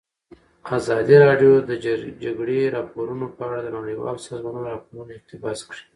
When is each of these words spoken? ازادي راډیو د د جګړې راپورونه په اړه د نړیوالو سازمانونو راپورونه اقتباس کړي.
ازادي 0.77 1.15
راډیو 1.25 1.51
د 1.61 1.69
د 1.69 1.71
جګړې 2.23 2.73
راپورونه 2.77 3.25
په 3.37 3.41
اړه 3.47 3.59
د 3.61 3.67
نړیوالو 3.77 4.25
سازمانونو 4.29 4.69
راپورونه 4.75 5.11
اقتباس 5.15 5.59
کړي. 5.69 5.83